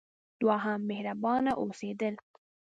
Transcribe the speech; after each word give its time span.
دوهم: 0.41 0.79
مهربانه 0.89 1.51
اوسیدل. 1.61 2.15